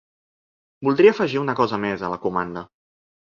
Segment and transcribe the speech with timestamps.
[0.87, 2.65] Voldria afegir una cosa mes a la comanda.